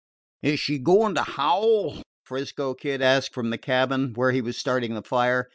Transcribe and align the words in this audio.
"Is 0.41 0.59
she 0.59 0.79
goin' 0.79 1.13
to 1.13 1.21
howl?" 1.21 2.01
'Frisco 2.23 2.73
Kid 2.73 3.03
asked 3.03 3.35
from 3.35 3.51
the 3.51 3.59
cabin, 3.59 4.13
where 4.15 4.31
he 4.31 4.41
was 4.41 4.57
starting 4.57 4.95
the 4.95 5.03
fire. 5.03 5.47